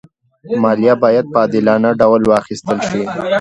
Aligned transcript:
مالیه 0.63 0.93
باید 1.03 1.25
په 1.33 1.37
عادلانه 1.41 1.89
ډول 2.01 2.21
واخېستل 2.25 2.77
شي. 2.87 3.01